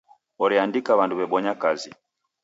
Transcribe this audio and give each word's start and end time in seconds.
Oreandika 0.43 0.91
w'andu 0.97 1.17
w'ebonya 1.19 1.53
kazi. 1.61 1.89